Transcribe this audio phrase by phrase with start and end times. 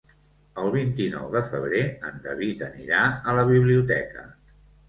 [0.61, 3.03] El vint-i-nou de febrer en David anirà
[3.33, 4.27] a la biblioteca.